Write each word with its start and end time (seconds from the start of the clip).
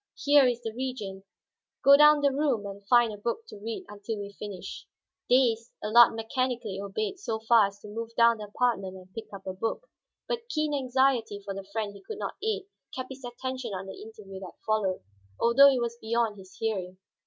Here 0.17 0.47
is 0.47 0.63
the 0.63 0.73
Regent; 0.73 1.25
go 1.83 1.95
down 1.95 2.21
the 2.21 2.31
room 2.31 2.65
and 2.65 2.83
find 2.87 3.13
a 3.13 3.17
book 3.19 3.45
to 3.49 3.59
read 3.59 3.85
until 3.87 4.17
we 4.17 4.31
finish." 4.33 4.87
Dazed, 5.29 5.71
Allard 5.83 6.15
mechanically 6.15 6.81
obeyed 6.81 7.19
so 7.19 7.37
far 7.41 7.67
as 7.67 7.77
to 7.81 7.87
move 7.87 8.09
down 8.17 8.39
the 8.39 8.45
apartment 8.45 8.95
and 8.95 9.13
pick 9.13 9.31
up 9.31 9.45
a 9.45 9.53
book. 9.53 9.85
But 10.27 10.49
keen 10.49 10.73
anxiety 10.73 11.39
for 11.39 11.53
the 11.53 11.63
friend 11.71 11.93
he 11.93 12.01
could 12.01 12.17
not 12.17 12.33
aid 12.41 12.63
kept 12.95 13.09
his 13.09 13.23
attention 13.23 13.75
on 13.75 13.85
the 13.85 14.01
interview 14.01 14.39
that 14.39 14.57
followed, 14.65 15.03
although 15.39 15.69
it 15.69 15.79
was 15.79 15.99
beyond 16.01 16.35
his 16.39 16.55
hearing. 16.55 16.97